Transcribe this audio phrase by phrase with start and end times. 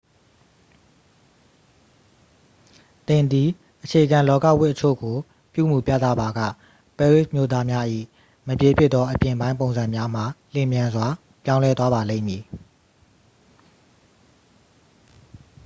[3.07, 3.49] သင်သည်
[3.83, 5.17] အခြေခံလောကဝတ်အချို့ကို
[5.53, 6.39] ပြုမူပြသပါက
[6.97, 7.85] ပဲရစ်မြို့သားများ၏
[8.47, 11.07] မပြေပြစ်သောအပြင်ပိုင်းပုံစံများမှာ လျင်မြန်စွာ
[11.45, 12.43] ပြောင်းလဲသွားပါလိမ့်မည်